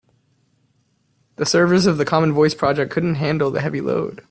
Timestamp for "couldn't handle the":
2.91-3.61